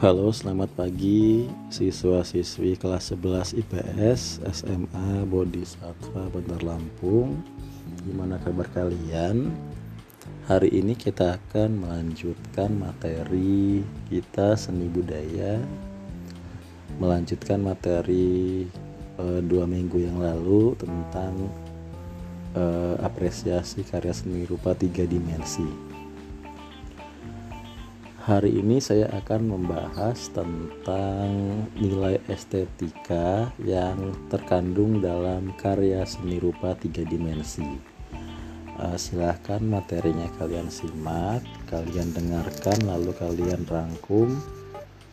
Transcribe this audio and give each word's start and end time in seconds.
Halo, 0.00 0.32
selamat 0.32 0.72
pagi 0.80 1.44
siswa-siswi 1.68 2.80
kelas 2.80 3.12
11 3.12 3.52
IPS 3.60 4.40
SMA 4.48 5.28
Bodhisattva 5.28 6.24
Bandar 6.32 6.64
Lampung. 6.64 7.44
Gimana 8.08 8.40
kabar 8.40 8.64
kalian? 8.72 9.52
Hari 10.48 10.72
ini 10.72 10.96
kita 10.96 11.36
akan 11.36 11.84
melanjutkan 11.84 12.80
materi 12.80 13.84
kita 14.08 14.56
seni 14.56 14.88
budaya. 14.88 15.60
Melanjutkan 16.96 17.60
materi 17.60 18.64
e, 19.20 19.24
dua 19.44 19.68
minggu 19.68 20.00
yang 20.00 20.16
lalu 20.16 20.80
tentang 20.80 21.36
e, 22.56 22.64
apresiasi 23.04 23.84
karya 23.84 24.16
seni 24.16 24.48
rupa 24.48 24.72
tiga 24.72 25.04
dimensi. 25.04 25.89
Hari 28.20 28.52
ini 28.52 28.84
saya 28.84 29.08
akan 29.16 29.48
membahas 29.48 30.28
tentang 30.36 31.64
nilai 31.72 32.20
estetika 32.28 33.48
yang 33.64 34.12
terkandung 34.28 35.00
dalam 35.00 35.56
karya 35.56 36.04
seni 36.04 36.36
rupa 36.36 36.76
tiga 36.76 37.00
dimensi. 37.08 37.64
Uh, 38.76 38.92
silahkan 39.00 39.64
materinya 39.64 40.28
kalian 40.36 40.68
simak, 40.68 41.40
kalian 41.72 42.12
dengarkan, 42.12 42.76
lalu 42.84 43.16
kalian 43.16 43.64
rangkum 43.64 44.36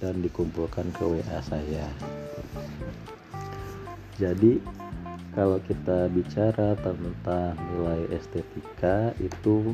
dan 0.03 0.19
dikumpulkan 0.19 0.91
ke 0.91 1.07
WA 1.07 1.39
saya. 1.47 1.87
Jadi 4.19 4.59
kalau 5.31 5.63
kita 5.63 6.11
bicara 6.11 6.75
tentang 6.83 7.55
nilai 7.71 8.19
estetika 8.19 9.15
itu 9.23 9.71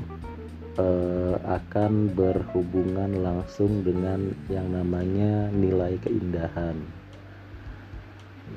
uh, 0.78 1.36
akan 1.46 2.14
berhubungan 2.14 3.22
langsung 3.22 3.86
dengan 3.86 4.34
yang 4.50 4.70
namanya 4.74 5.50
nilai 5.54 5.98
keindahan. 6.02 6.78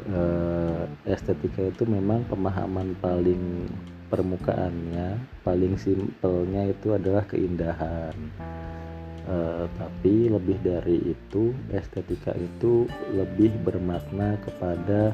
Uh, 0.06 0.84
estetika 1.08 1.66
itu 1.66 1.88
memang 1.88 2.26
pemahaman 2.28 2.94
paling 3.00 3.70
permukaannya, 4.06 5.18
paling 5.42 5.74
simpelnya 5.80 6.70
itu 6.70 6.94
adalah 6.94 7.24
keindahan. 7.26 8.14
Uh, 9.26 9.66
tapi 9.74 10.30
lebih 10.30 10.54
dari 10.62 11.02
itu, 11.10 11.50
estetika 11.74 12.30
itu 12.38 12.86
lebih 13.10 13.50
bermakna 13.66 14.38
kepada 14.46 15.10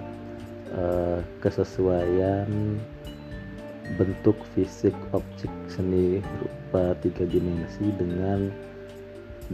uh, 0.76 1.24
kesesuaian 1.40 2.76
bentuk 3.98 4.38
fisik 4.54 4.94
objek 5.12 5.50
seni 5.68 6.22
rupa 6.40 6.96
tiga 7.02 7.28
dimensi 7.28 7.92
dengan 7.98 8.48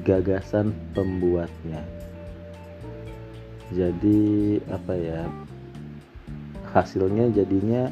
gagasan 0.06 0.70
pembuatnya. 0.94 1.82
Jadi 3.74 4.56
apa 4.70 4.94
ya 4.96 5.22
hasilnya 6.72 7.32
jadinya 7.32 7.90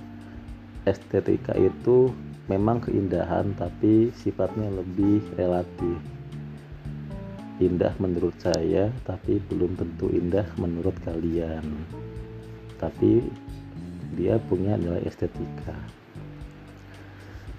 estetika 0.86 1.52
itu 1.58 2.12
memang 2.46 2.80
keindahan 2.80 3.52
tapi 3.58 4.14
sifatnya 4.14 4.70
lebih 4.70 5.20
relatif. 5.34 5.98
Indah 7.56 7.96
menurut 7.96 8.36
saya 8.38 8.92
tapi 9.08 9.40
belum 9.48 9.74
tentu 9.80 10.12
indah 10.12 10.46
menurut 10.60 10.94
kalian. 11.02 11.64
Tapi 12.76 13.24
dia 14.16 14.36
punya 14.48 14.76
nilai 14.76 15.04
estetika 15.08 15.76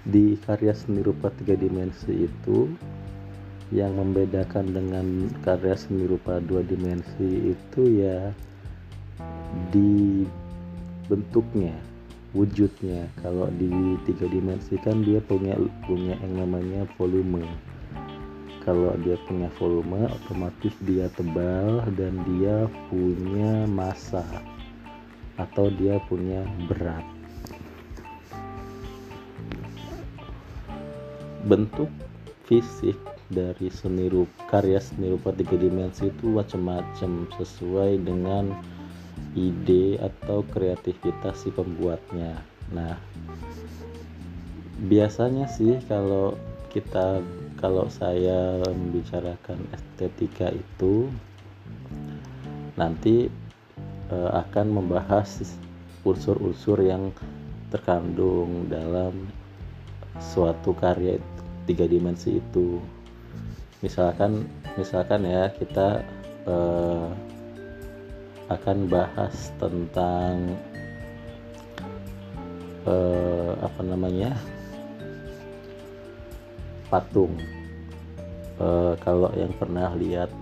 di 0.08 0.40
karya 0.40 0.72
seni 0.72 1.04
rupa 1.04 1.28
tiga 1.36 1.52
dimensi 1.52 2.24
itu 2.24 2.72
yang 3.68 3.92
membedakan 4.00 4.72
dengan 4.72 5.28
karya 5.44 5.76
seni 5.76 6.08
rupa 6.08 6.40
dua 6.40 6.64
dimensi 6.64 7.52
itu 7.52 7.82
ya 8.00 8.32
di 9.68 10.24
bentuknya 11.12 11.76
wujudnya. 12.32 13.08
Kalau 13.20 13.52
di 13.60 13.68
tiga 14.08 14.24
dimensi 14.32 14.80
kan 14.80 15.04
dia 15.04 15.20
punya 15.20 15.60
punya 15.84 16.16
yang 16.24 16.40
namanya 16.40 16.88
volume. 16.96 17.44
Kalau 18.64 18.96
dia 19.04 19.16
punya 19.28 19.52
volume 19.60 20.08
otomatis 20.08 20.72
dia 20.84 21.08
tebal 21.12 21.84
dan 21.96 22.20
dia 22.24 22.68
punya 22.88 23.64
massa 23.68 24.24
atau 25.40 25.72
dia 25.72 25.96
punya 26.08 26.44
berat 26.68 27.17
bentuk 31.48 31.88
fisik 32.44 32.96
dari 33.32 33.72
seni 33.72 34.08
rupa 34.08 34.60
karya 34.60 34.80
seni 34.80 35.12
rupa 35.12 35.32
tiga 35.32 35.56
dimensi 35.56 36.08
itu 36.08 36.32
macam-macam 36.32 37.28
sesuai 37.40 38.04
dengan 38.04 38.52
ide 39.36 40.00
atau 40.00 40.44
kreativitas 40.48 41.44
si 41.44 41.52
pembuatnya. 41.52 42.40
Nah, 42.72 42.96
biasanya 44.88 45.48
sih 45.48 45.76
kalau 45.88 46.36
kita 46.68 47.24
kalau 47.58 47.90
saya 47.90 48.62
membicarakan 48.70 49.58
estetika 49.74 50.52
itu 50.54 51.10
nanti 52.78 53.26
e, 54.12 54.16
akan 54.16 54.66
membahas 54.70 55.58
unsur-unsur 56.06 56.78
yang 56.86 57.10
terkandung 57.74 58.70
dalam 58.70 59.26
suatu 60.22 60.72
karya 60.78 61.18
tiga 61.68 61.84
dimensi 61.84 62.40
itu. 62.40 62.80
Misalkan 63.84 64.48
misalkan 64.80 65.28
ya 65.28 65.52
kita 65.52 66.00
uh, 66.48 67.12
akan 68.48 68.88
bahas 68.88 69.52
tentang 69.60 70.56
uh, 72.88 73.52
apa 73.60 73.80
namanya 73.84 74.32
patung. 76.88 77.36
Uh, 78.58 78.98
kalau 79.04 79.30
yang 79.38 79.52
pernah 79.54 79.92
lihat 79.94 80.32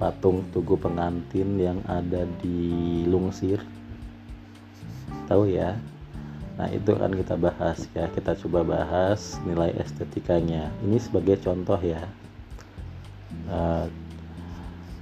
patung 0.00 0.46
tugu 0.54 0.78
pengantin 0.78 1.58
yang 1.58 1.82
ada 1.90 2.24
di 2.40 3.02
Lungsir. 3.04 3.60
Tahu 5.26 5.50
ya 5.50 5.74
Nah 6.56 6.68
itu 6.72 6.96
akan 6.96 7.12
kita 7.20 7.36
bahas 7.36 7.84
ya. 7.92 8.08
Kita 8.08 8.32
coba 8.44 8.64
bahas 8.64 9.36
nilai 9.44 9.76
estetikanya. 9.76 10.72
Ini 10.80 10.96
sebagai 10.96 11.36
contoh 11.44 11.76
ya. 11.80 12.00
Uh, 13.46 13.86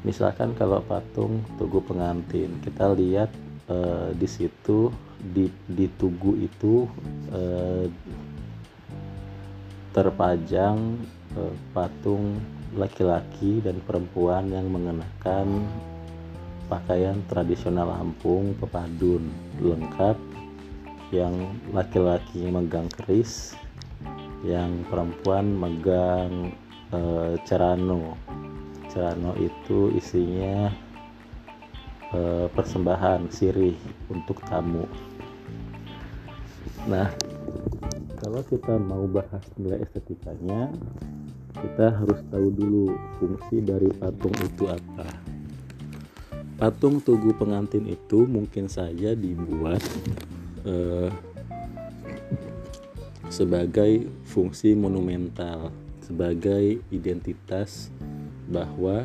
misalkan 0.05 0.53
kalau 0.59 0.85
patung 0.85 1.41
tugu 1.57 1.81
pengantin 1.81 2.61
kita 2.61 2.93
lihat 2.93 3.33
uh, 3.73 4.13
di 4.13 4.29
situ 4.29 4.93
di, 5.17 5.49
di 5.65 5.89
tugu 5.97 6.37
itu 6.37 6.85
uh, 7.33 7.89
terpajang 9.97 10.77
uh, 11.41 11.55
patung 11.73 12.37
laki-laki 12.77 13.65
dan 13.65 13.81
perempuan 13.87 14.51
yang 14.51 14.69
mengenakan 14.69 15.65
pakaian 16.69 17.17
tradisional 17.31 17.89
Lampung 17.89 18.53
pepadun 18.61 19.31
lengkap 19.63 20.34
yang 21.15 21.55
laki-laki 21.71 22.51
megang 22.51 22.91
keris 22.91 23.55
yang 24.43 24.83
perempuan 24.91 25.55
megang 25.55 26.51
e, 26.91 27.01
cerano. 27.47 28.19
Cerano 28.91 29.33
itu 29.39 29.95
isinya 29.95 30.75
e, 32.11 32.51
persembahan 32.51 33.31
sirih 33.31 33.79
untuk 34.11 34.43
tamu. 34.51 34.85
Nah 36.91 37.09
kalau 38.19 38.43
kita 38.45 38.75
mau 38.77 39.07
bahas 39.07 39.47
nilai 39.55 39.87
estetikanya 39.87 40.75
kita 41.55 41.95
harus 41.95 42.21
tahu 42.29 42.51
dulu 42.51 42.93
fungsi 43.23 43.63
dari 43.63 43.89
patung 43.97 44.35
itu 44.43 44.67
apa. 44.69 45.07
Patung 46.61 47.01
tugu 47.01 47.33
pengantin 47.35 47.89
itu 47.89 48.27
mungkin 48.29 48.69
saja 48.69 49.17
dibuat 49.17 49.81
eh, 50.65 51.11
sebagai 53.29 54.09
fungsi 54.29 54.77
monumental, 54.77 55.73
sebagai 56.05 56.81
identitas 56.93 57.89
bahwa 58.49 59.05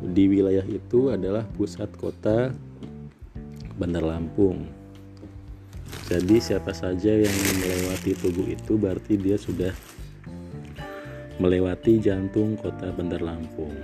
di 0.00 0.30
wilayah 0.30 0.64
itu 0.64 1.10
adalah 1.12 1.44
pusat 1.56 1.90
kota 1.98 2.54
Bandar 3.78 4.04
Lampung. 4.04 4.66
Jadi 6.08 6.40
siapa 6.40 6.72
saja 6.72 7.12
yang 7.12 7.36
melewati 7.60 8.16
tugu 8.16 8.48
itu 8.48 8.80
berarti 8.80 9.20
dia 9.20 9.36
sudah 9.36 9.72
melewati 11.36 12.00
jantung 12.00 12.56
kota 12.56 12.90
Bandar 12.96 13.20
Lampung. 13.20 13.76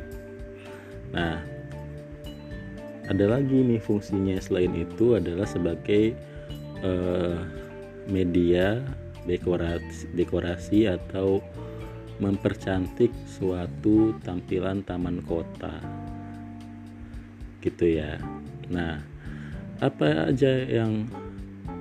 Nah, 1.13 1.39
ada 3.05 3.25
lagi 3.29 3.61
nih 3.61 3.79
fungsinya 3.79 4.41
selain 4.41 4.73
itu 4.73 5.15
adalah 5.15 5.45
sebagai 5.45 6.17
uh, 6.85 7.41
media 8.07 8.85
dekorasi 9.25 10.13
dekorasi 10.13 10.85
atau 10.85 11.41
mempercantik 12.21 13.11
suatu 13.27 14.15
tampilan 14.23 14.85
taman 14.87 15.25
kota. 15.25 15.81
gitu 17.65 17.97
ya. 17.97 18.21
Nah 18.69 19.01
apa 19.81 20.29
aja 20.29 20.53
yang 20.69 21.09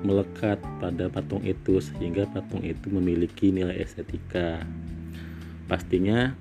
melekat 0.03 0.59
pada 0.79 1.11
patung 1.11 1.43
itu 1.43 1.83
sehingga 1.83 2.23
patung 2.31 2.63
itu 2.63 2.87
memiliki 2.87 3.51
nilai 3.51 3.83
estetika? 3.83 4.63
Pastinya 5.67 6.31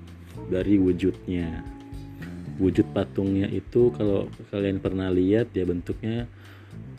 dari 0.47 0.79
wujudnya. 0.79 1.61
Wujud 2.55 2.87
patungnya 2.95 3.49
itu 3.51 3.91
kalau 3.97 4.31
kalian 4.53 4.79
pernah 4.79 5.11
lihat 5.11 5.51
ya 5.51 5.67
bentuknya 5.67 6.29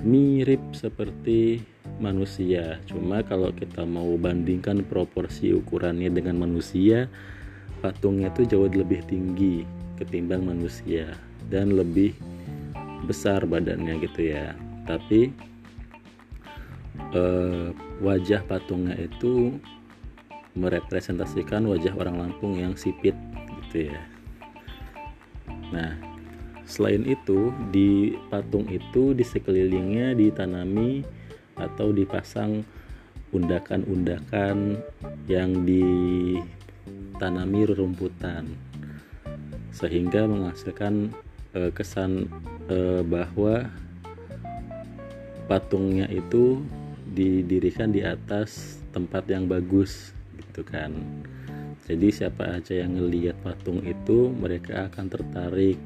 mirip 0.05 0.61
seperti 0.77 1.65
manusia. 1.99 2.83
Cuma 2.85 3.25
kalau 3.25 3.55
kita 3.55 3.87
mau 3.87 4.15
bandingkan 4.21 4.85
proporsi 4.85 5.55
ukurannya 5.55 6.11
dengan 6.13 6.45
manusia 6.45 7.09
patungnya 7.81 8.33
itu 8.33 8.49
jauh 8.49 8.69
lebih 8.69 9.05
tinggi 9.05 9.69
ketimbang 10.01 10.49
manusia 10.49 11.13
dan 11.53 11.77
lebih 11.77 12.17
besar 13.05 13.45
badannya 13.45 14.01
gitu 14.01 14.33
ya. 14.33 14.57
Tapi 14.89 15.33
eh, 17.13 17.69
wajah 18.01 18.43
patungnya 18.49 18.97
itu 18.97 19.57
merepresentasikan 20.55 21.67
wajah 21.67 21.93
orang 21.99 22.17
Lampung 22.19 22.57
yang 22.57 22.79
sipit 22.79 23.15
gitu 23.69 23.91
ya. 23.91 24.01
Nah, 25.75 26.14
selain 26.65 27.05
itu 27.05 27.53
di 27.69 28.17
patung 28.33 28.65
itu 28.73 29.13
di 29.13 29.25
sekelilingnya 29.25 30.17
ditanami 30.17 31.05
atau 31.55 31.93
dipasang 31.93 32.65
undakan-undakan 33.35 34.79
yang 35.27 35.67
ditanami 35.67 37.61
rerumputan 37.67 38.49
sehingga 39.75 40.25
menghasilkan 40.31 41.11
e, 41.51 41.75
kesan 41.75 42.31
e, 42.71 43.03
bahwa 43.03 43.67
patungnya 45.51 46.07
itu 46.09 46.63
didirikan 47.11 47.91
di 47.91 48.07
atas 48.07 48.79
tempat 48.95 49.27
yang 49.27 49.51
bagus 49.51 50.15
gitu 50.39 50.63
kan. 50.63 50.95
Jadi 51.85 52.09
siapa 52.09 52.49
aja 52.49 52.81
yang 52.81 52.97
ngelihat 52.97 53.37
patung 53.45 53.85
itu 53.85 54.33
mereka 54.33 54.89
akan 54.89 55.07
tertarik 55.11 55.77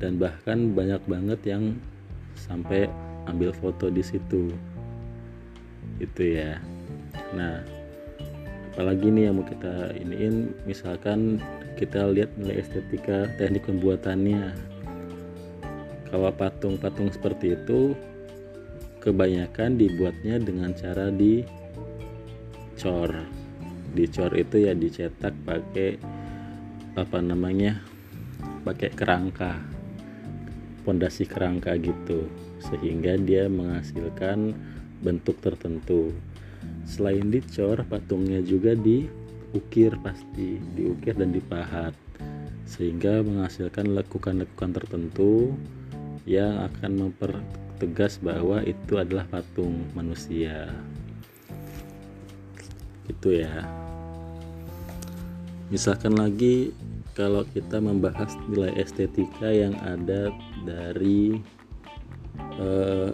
dan 0.00 0.16
bahkan 0.16 0.72
banyak 0.72 0.98
banget 1.04 1.40
yang 1.44 1.76
sampai 2.34 2.88
ambil 3.28 3.52
foto 3.52 3.92
di 3.92 4.00
situ. 4.00 4.48
Itu 6.00 6.22
ya. 6.24 6.56
Nah, 7.36 7.60
apalagi 8.72 9.12
nih 9.12 9.28
yang 9.28 9.36
mau 9.38 9.46
kita 9.46 9.92
iniin 10.00 10.56
misalkan 10.64 11.36
kita 11.76 12.08
lihat 12.10 12.32
nilai 12.40 12.64
estetika 12.64 13.28
teknik 13.36 13.68
pembuatannya. 13.68 14.56
Kalau 16.10 16.32
patung-patung 16.34 17.12
seperti 17.14 17.54
itu 17.54 17.94
kebanyakan 18.98 19.78
dibuatnya 19.78 20.42
dengan 20.42 20.74
cara 20.74 21.08
dicor 21.14 21.54
dicor 23.94 24.30
itu 24.38 24.70
ya 24.70 24.74
dicetak 24.74 25.34
pakai 25.42 25.98
apa 26.94 27.18
namanya 27.22 27.80
pakai 28.62 28.90
kerangka 28.94 29.79
pondasi 30.82 31.28
kerangka 31.28 31.76
gitu 31.80 32.26
sehingga 32.60 33.16
dia 33.20 33.46
menghasilkan 33.48 34.52
bentuk 35.00 35.40
tertentu. 35.40 36.12
Selain 36.84 37.32
dicor 37.32 37.80
patungnya 37.88 38.44
juga 38.44 38.76
diukir 38.76 39.96
pasti 40.04 40.60
diukir 40.76 41.16
dan 41.16 41.32
dipahat 41.32 41.96
sehingga 42.68 43.24
menghasilkan 43.24 43.96
lekukan-lekukan 43.98 44.70
tertentu 44.76 45.56
yang 46.28 46.68
akan 46.70 47.10
mempertegas 47.10 48.20
bahwa 48.22 48.62
itu 48.62 49.00
adalah 49.00 49.26
patung 49.26 49.82
manusia. 49.96 50.70
Itu 53.10 53.34
ya. 53.34 53.66
Misalkan 55.70 56.14
lagi 56.18 56.70
kalau 57.14 57.42
kita 57.50 57.82
membahas 57.82 58.34
nilai 58.46 58.72
estetika 58.78 59.50
yang 59.50 59.74
ada 59.82 60.30
dari 60.62 61.42
uh, 62.58 63.10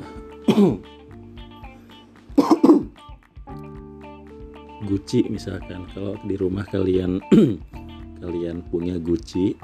Gucci 4.87 5.26
misalkan. 5.26 5.88
Kalau 5.90 6.14
di 6.22 6.38
rumah 6.38 6.62
kalian 6.69 7.19
kalian 8.22 8.62
punya 8.70 9.02
Gucci 9.02 9.56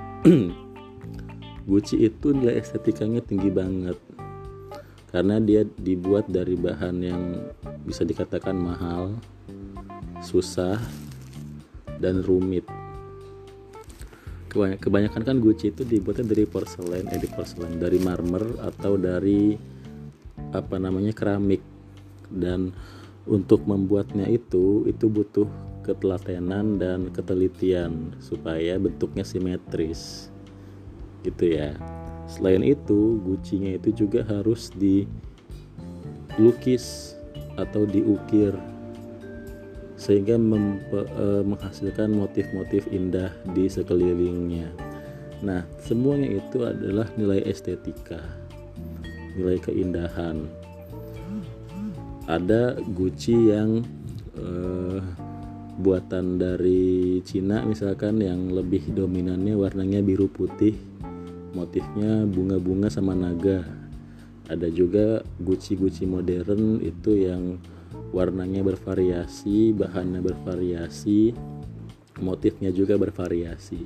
Gucci 1.70 1.96
itu 2.02 2.34
nilai 2.34 2.58
estetikanya 2.58 3.22
tinggi 3.22 3.52
banget. 3.52 3.94
Karena 5.12 5.38
dia 5.38 5.62
dibuat 5.62 6.26
dari 6.32 6.56
bahan 6.56 6.96
yang 7.04 7.36
bisa 7.84 8.02
dikatakan 8.02 8.56
mahal 8.56 9.12
susah 10.24 10.80
dan 12.00 12.24
rumit 12.24 12.64
kebanyakan 14.52 15.22
kan 15.24 15.36
Gucci 15.40 15.72
itu 15.72 15.82
dibuatnya 15.82 16.28
dari 16.28 16.44
porselen 16.44 17.08
eh 17.08 17.20
di 17.20 17.28
porselen 17.28 17.80
dari 17.80 17.96
marmer 17.98 18.44
atau 18.60 19.00
dari 19.00 19.56
apa 20.52 20.76
namanya 20.76 21.16
keramik. 21.16 21.64
Dan 22.32 22.72
untuk 23.28 23.64
membuatnya 23.68 24.28
itu 24.28 24.84
itu 24.88 25.06
butuh 25.08 25.48
ketelatenan 25.82 26.78
dan 26.78 27.10
ketelitian 27.10 28.14
supaya 28.20 28.78
bentuknya 28.78 29.24
simetris. 29.24 30.30
Gitu 31.24 31.56
ya. 31.56 31.72
Selain 32.28 32.62
itu 32.64 33.20
Gucci-nya 33.24 33.76
itu 33.76 34.06
juga 34.06 34.24
harus 34.24 34.70
dilukis 34.76 35.18
atau 37.56 37.84
diukir 37.84 38.56
sehingga 40.02 40.34
mempe, 40.34 41.06
e, 41.06 41.46
menghasilkan 41.46 42.10
motif-motif 42.10 42.90
indah 42.90 43.30
di 43.54 43.70
sekelilingnya. 43.70 44.66
Nah, 45.46 45.62
semuanya 45.78 46.42
itu 46.42 46.66
adalah 46.66 47.06
nilai 47.14 47.46
estetika, 47.46 48.18
nilai 49.38 49.62
keindahan. 49.62 50.42
Ada 52.26 52.82
Gucci 52.82 53.54
yang 53.54 53.86
e, 54.34 54.46
buatan 55.78 56.42
dari 56.42 57.22
Cina 57.22 57.62
misalkan 57.62 58.18
yang 58.18 58.50
lebih 58.50 58.90
dominannya 58.90 59.54
warnanya 59.54 60.02
biru 60.02 60.26
putih, 60.26 60.74
motifnya 61.54 62.26
bunga-bunga 62.26 62.90
sama 62.90 63.14
naga. 63.14 63.62
Ada 64.50 64.66
juga 64.66 65.22
Gucci-Gucci 65.38 66.10
modern 66.10 66.82
itu 66.82 67.14
yang 67.14 67.62
warnanya 68.12 68.60
bervariasi 68.64 69.72
bahannya 69.72 70.20
bervariasi 70.20 71.32
motifnya 72.20 72.70
juga 72.70 73.00
bervariasi. 73.00 73.82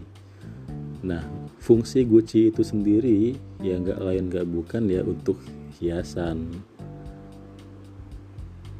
Nah 1.06 1.22
fungsi 1.62 2.02
Gucci 2.02 2.50
itu 2.50 2.62
sendiri 2.66 3.38
ya 3.62 3.78
nggak 3.78 4.00
lain 4.02 4.24
nggak 4.28 4.46
bukan 4.46 4.82
ya 4.90 5.02
untuk 5.06 5.38
hiasan. 5.78 6.50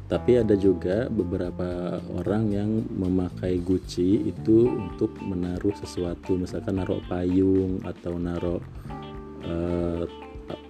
Tapi 0.07 0.39
ada 0.39 0.55
juga 0.55 1.11
beberapa 1.11 1.99
orang 2.15 2.47
yang 2.55 2.71
memakai 2.95 3.59
Gucci 3.59 4.23
itu 4.23 4.71
untuk 4.71 5.11
menaruh 5.19 5.75
sesuatu 5.75 6.39
misalkan 6.39 6.79
naruh 6.79 7.03
payung 7.11 7.83
atau 7.83 8.15
naruh 8.15 8.63
uh, 9.43 10.07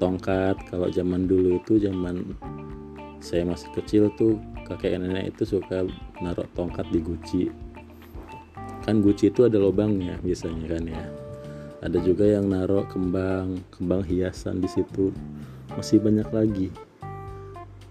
tongkat. 0.02 0.58
Kalau 0.66 0.90
zaman 0.90 1.30
dulu 1.30 1.62
itu 1.62 1.78
zaman 1.78 2.34
saya 3.20 3.44
masih 3.46 3.70
kecil 3.74 4.10
tuh 4.16 4.38
kakek 4.68 5.00
nenek 5.00 5.34
itu 5.36 5.58
suka 5.58 5.88
naruh 6.22 6.48
tongkat 6.54 6.86
di 6.92 7.00
guci 7.00 7.44
kan 8.88 9.04
guci 9.04 9.28
itu 9.28 9.44
ada 9.44 9.60
lubangnya 9.60 10.16
biasanya 10.24 10.66
kan 10.72 10.84
ya. 10.88 11.04
Ada 11.84 12.00
juga 12.00 12.24
yang 12.24 12.48
naruh 12.48 12.88
kembang 12.88 13.60
kembang 13.68 14.00
hiasan 14.08 14.64
di 14.64 14.72
situ. 14.72 15.12
Masih 15.76 16.00
banyak 16.00 16.32
lagi. 16.32 16.72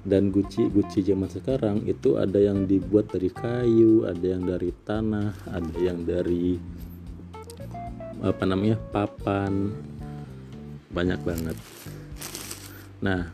Dan 0.00 0.32
guci 0.32 0.72
guci 0.72 1.04
zaman 1.04 1.28
sekarang 1.28 1.84
itu 1.84 2.16
ada 2.16 2.40
yang 2.40 2.64
dibuat 2.64 3.12
dari 3.12 3.28
kayu 3.28 4.06
ada 4.06 4.22
yang 4.24 4.46
dari 4.46 4.70
tanah 4.86 5.34
ada 5.50 5.76
yang 5.76 6.00
dari 6.08 6.56
apa 8.24 8.42
namanya 8.48 8.80
papan. 8.88 9.76
Banyak 10.96 11.20
banget. 11.28 11.56
Nah 13.04 13.28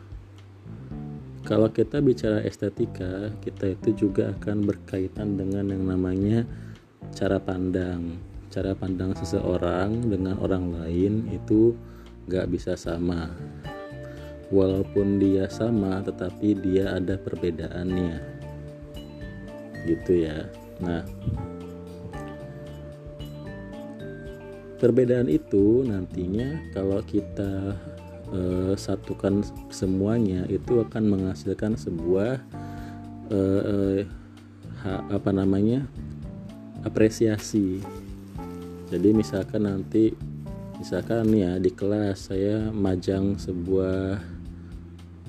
kalau 1.43 1.67
kita 1.67 1.99
bicara 1.99 2.39
estetika, 2.47 3.27
kita 3.43 3.75
itu 3.75 4.07
juga 4.07 4.31
akan 4.31 4.63
berkaitan 4.63 5.35
dengan 5.35 5.75
yang 5.75 5.83
namanya 5.83 6.47
cara 7.11 7.35
pandang. 7.35 8.15
Cara 8.47 8.71
pandang 8.71 9.11
seseorang 9.17 10.07
dengan 10.07 10.39
orang 10.39 10.71
lain 10.71 11.27
itu 11.35 11.75
nggak 12.31 12.47
bisa 12.47 12.79
sama. 12.79 13.27
Walaupun 14.53 15.19
dia 15.19 15.51
sama, 15.51 15.99
tetapi 15.99 16.55
dia 16.63 16.95
ada 16.95 17.19
perbedaannya. 17.19 18.15
Gitu 19.83 20.23
ya. 20.23 20.47
Nah, 20.79 21.03
perbedaan 24.79 25.27
itu 25.27 25.83
nantinya 25.83 26.71
kalau 26.71 27.03
kita 27.03 27.75
uh, 28.31 28.73
satukan 28.77 29.43
semuanya 29.73 30.47
itu 30.47 30.79
akan 30.79 31.03
menghasilkan 31.09 31.75
sebuah 31.75 32.39
uh, 33.33 33.61
uh, 33.65 33.99
ha, 34.83 35.01
apa 35.11 35.29
namanya 35.33 35.83
apresiasi. 36.87 37.83
Jadi 38.93 39.09
misalkan 39.11 39.65
nanti 39.65 40.13
misalkan 40.77 41.33
ya 41.33 41.57
di 41.57 41.71
kelas 41.73 42.29
saya 42.29 42.69
majang 42.69 43.39
sebuah 43.39 44.21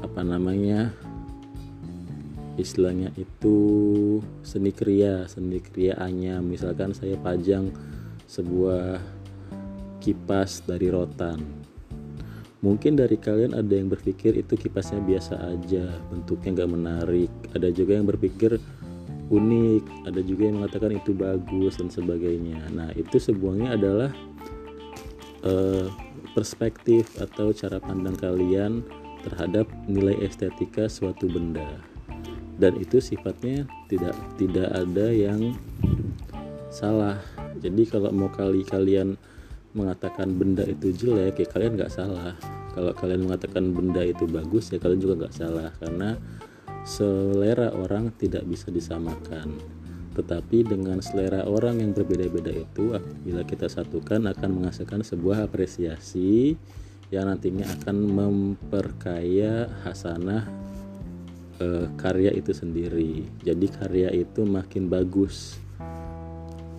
apa 0.04 0.20
namanya 0.20 0.92
istilahnya 2.60 3.10
itu 3.16 3.56
seni 4.44 4.70
kriya 4.70 5.24
seni 5.30 5.58
kriya 5.58 5.96
anyam. 6.02 6.44
Misalkan 6.44 6.92
saya 6.92 7.16
pajang 7.16 7.72
sebuah 8.28 9.00
kipas 10.04 10.60
dari 10.68 10.92
rotan 10.92 11.63
mungkin 12.64 12.96
dari 12.96 13.20
kalian 13.20 13.52
ada 13.52 13.76
yang 13.76 13.92
berpikir 13.92 14.32
itu 14.40 14.56
kipasnya 14.56 15.04
biasa 15.04 15.36
aja 15.52 16.00
bentuknya 16.08 16.64
nggak 16.64 16.72
menarik. 16.72 17.32
Ada 17.52 17.68
juga 17.68 18.00
yang 18.00 18.08
berpikir 18.08 18.56
unik 19.28 20.08
ada 20.08 20.20
juga 20.20 20.42
yang 20.48 20.56
mengatakan 20.64 20.96
itu 20.96 21.12
bagus 21.12 21.76
dan 21.76 21.92
sebagainya. 21.92 22.60
Nah 22.72 22.88
itu 22.96 23.20
sebuahnya 23.20 23.76
adalah 23.76 24.10
uh, 25.44 25.92
perspektif 26.32 27.12
atau 27.20 27.52
cara 27.52 27.76
pandang 27.84 28.16
kalian 28.16 28.80
terhadap 29.28 29.68
nilai 29.84 30.16
estetika 30.24 30.88
suatu 30.88 31.28
benda. 31.28 31.68
Dan 32.56 32.80
itu 32.80 32.96
sifatnya 32.96 33.68
tidak 33.92 34.16
tidak 34.40 34.72
ada 34.72 35.06
yang 35.12 35.52
salah. 36.72 37.20
Jadi 37.60 37.88
kalau 37.88 38.08
mau 38.12 38.32
kali 38.32 38.64
kalian 38.64 39.20
mengatakan 39.74 40.30
benda 40.32 40.62
itu 40.64 40.94
jelek 40.94 41.42
ya 41.42 41.46
kalian 41.50 41.74
nggak 41.76 41.92
salah 41.92 42.38
kalau 42.72 42.94
kalian 42.94 43.26
mengatakan 43.26 43.74
benda 43.74 44.02
itu 44.02 44.24
bagus 44.30 44.70
ya 44.70 44.78
kalian 44.78 45.00
juga 45.02 45.26
nggak 45.26 45.34
salah 45.34 45.70
karena 45.82 46.16
selera 46.86 47.74
orang 47.74 48.14
tidak 48.14 48.46
bisa 48.46 48.70
disamakan 48.70 49.58
tetapi 50.14 50.62
dengan 50.62 51.02
selera 51.02 51.42
orang 51.42 51.82
yang 51.82 51.90
berbeda-beda 51.90 52.54
itu 52.54 52.94
bila 53.26 53.42
kita 53.42 53.66
satukan 53.66 54.30
akan 54.30 54.62
menghasilkan 54.62 55.02
sebuah 55.02 55.50
apresiasi 55.50 56.54
yang 57.10 57.26
nantinya 57.26 57.66
akan 57.66 57.96
memperkaya 57.98 59.66
hasanah 59.82 60.46
uh, 61.60 61.86
karya 61.98 62.34
itu 62.34 62.50
sendiri. 62.54 63.26
Jadi 63.42 63.66
karya 63.70 64.10
itu 64.14 64.46
makin 64.46 64.90
bagus. 64.90 65.58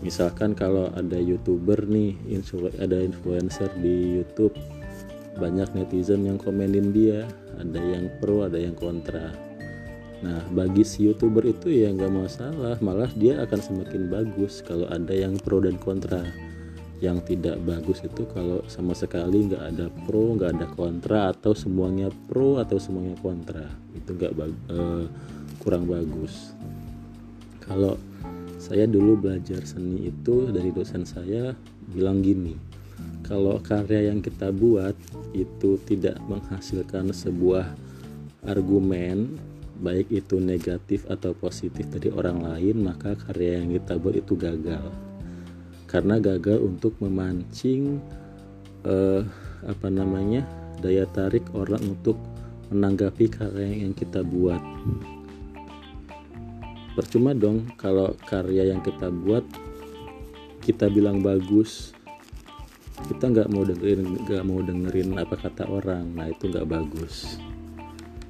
Misalkan 0.06 0.54
kalau 0.54 0.94
ada 0.94 1.18
youtuber 1.18 1.82
nih, 1.90 2.14
influ 2.30 2.70
ada 2.78 3.02
influencer 3.02 3.74
di 3.82 4.22
YouTube, 4.22 4.54
banyak 5.42 5.66
netizen 5.74 6.30
yang 6.30 6.38
komenin 6.38 6.94
dia, 6.94 7.26
ada 7.58 7.82
yang 7.82 8.14
pro, 8.22 8.46
ada 8.46 8.62
yang 8.62 8.78
kontra. 8.78 9.34
Nah, 10.22 10.46
bagi 10.54 10.86
si 10.86 11.10
youtuber 11.10 11.50
itu 11.50 11.74
ya 11.74 11.90
nggak 11.90 12.14
masalah, 12.14 12.78
malah 12.86 13.10
dia 13.18 13.42
akan 13.50 13.58
semakin 13.58 14.06
bagus 14.06 14.62
kalau 14.62 14.86
ada 14.94 15.10
yang 15.10 15.42
pro 15.42 15.58
dan 15.58 15.82
kontra. 15.82 16.22
Yang 17.02 17.34
tidak 17.34 17.66
bagus 17.66 18.06
itu 18.06 18.30
kalau 18.30 18.62
sama 18.70 18.94
sekali 18.94 19.50
nggak 19.50 19.64
ada 19.74 19.90
pro 20.06 20.38
nggak 20.38 20.52
ada 20.54 20.68
kontra 20.78 21.34
atau 21.34 21.58
semuanya 21.58 22.14
pro 22.30 22.62
atau 22.62 22.78
semuanya 22.78 23.18
kontra. 23.26 23.74
Itu 23.98 24.14
nggak 24.14 24.34
bag, 24.38 24.54
uh, 24.70 25.10
kurang 25.66 25.90
bagus. 25.90 26.54
Kalau 27.66 27.98
saya 28.66 28.90
dulu 28.90 29.30
belajar 29.30 29.62
seni 29.62 30.10
itu 30.10 30.50
dari 30.50 30.74
dosen 30.74 31.06
saya 31.06 31.54
bilang 31.94 32.26
gini 32.26 32.58
kalau 33.26 33.58
karya 33.62 34.14
yang 34.14 34.22
kita 34.22 34.54
buat 34.54 34.94
itu 35.34 35.82
tidak 35.86 36.18
menghasilkan 36.30 37.10
sebuah 37.10 37.74
argumen 38.46 39.34
baik 39.82 40.08
itu 40.14 40.40
negatif 40.40 41.04
atau 41.10 41.36
positif 41.36 41.90
dari 41.90 42.14
orang 42.14 42.46
lain 42.46 42.86
maka 42.86 43.18
karya 43.18 43.60
yang 43.60 43.76
kita 43.76 43.98
buat 44.00 44.16
itu 44.16 44.38
gagal. 44.38 44.88
Karena 45.90 46.22
gagal 46.22 46.62
untuk 46.62 46.96
memancing 47.02 48.00
uh, 48.86 49.26
apa 49.66 49.88
namanya 49.90 50.46
daya 50.80 51.10
tarik 51.10 51.44
orang 51.58 51.82
untuk 51.82 52.20
menanggapi 52.70 53.26
karya 53.26 53.90
yang 53.90 53.94
kita 53.98 54.22
buat 54.22 54.62
percuma 56.96 57.36
dong 57.36 57.68
kalau 57.76 58.16
karya 58.26 58.72
yang 58.72 58.80
kita 58.80 59.12
buat 59.12 59.44
kita 60.64 60.90
bilang 60.90 61.22
bagus 61.22 61.96
kita 63.04 63.28
nggak 63.28 63.52
mau 63.52 63.68
dengerin 63.68 64.24
nggak 64.24 64.44
mau 64.48 64.60
dengerin 64.64 65.20
apa 65.20 65.36
kata 65.36 65.68
orang. 65.68 66.16
Nah 66.16 66.32
itu 66.32 66.48
nggak 66.48 66.64
bagus. 66.64 67.38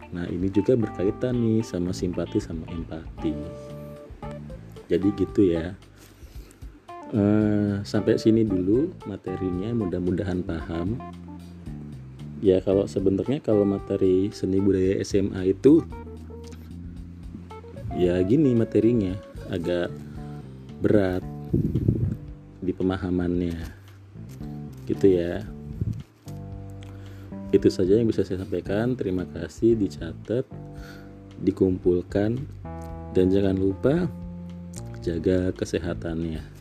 Nah 0.10 0.26
ini 0.26 0.50
juga 0.50 0.74
berkaitan 0.74 1.38
nih 1.38 1.62
sama 1.62 1.94
simpati 1.94 2.42
sama 2.42 2.66
empati. 2.74 3.34
Jadi 4.90 5.08
gitu 5.14 5.42
ya. 5.54 5.78
Uh, 7.14 7.86
sampai 7.86 8.18
sini 8.18 8.42
dulu 8.42 8.90
materinya 9.06 9.70
mudah-mudahan 9.78 10.42
paham. 10.42 10.98
Ya 12.42 12.60
kalau 12.60 12.90
sebenarnya 12.90 13.40
kalau 13.46 13.64
materi 13.64 14.34
seni 14.34 14.58
budaya 14.58 15.00
SMA 15.06 15.56
itu 15.56 15.86
ya 17.96 18.20
gini 18.22 18.52
materinya 18.52 19.16
agak 19.48 19.90
berat 20.84 21.24
di 22.60 22.76
pemahamannya 22.76 23.56
gitu 24.86 25.08
ya 25.16 25.42
itu 27.56 27.72
saja 27.72 27.96
yang 27.96 28.12
bisa 28.12 28.28
saya 28.28 28.44
sampaikan 28.44 29.00
terima 29.00 29.24
kasih 29.24 29.80
dicatat 29.80 30.44
dikumpulkan 31.40 32.36
dan 33.16 33.26
jangan 33.32 33.56
lupa 33.56 34.12
jaga 35.00 35.56
kesehatannya 35.56 36.56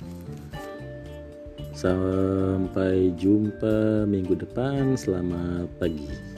Sampai 1.74 3.10
jumpa 3.18 4.06
minggu 4.06 4.38
depan. 4.38 4.94
Selamat 4.94 5.66
pagi. 5.82 6.33